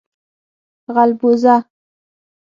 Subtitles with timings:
[0.85, 1.55] 🐜 غلبوزه